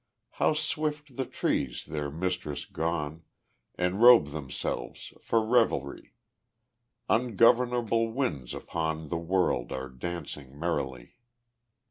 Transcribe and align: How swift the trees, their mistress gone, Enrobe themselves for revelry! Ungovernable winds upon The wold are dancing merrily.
How 0.31 0.53
swift 0.53 1.15
the 1.15 1.27
trees, 1.27 1.85
their 1.85 2.09
mistress 2.09 2.65
gone, 2.65 3.21
Enrobe 3.77 4.29
themselves 4.29 5.13
for 5.21 5.45
revelry! 5.45 6.15
Ungovernable 7.07 8.11
winds 8.11 8.55
upon 8.55 9.09
The 9.09 9.17
wold 9.19 9.71
are 9.71 9.89
dancing 9.89 10.57
merrily. 10.57 11.17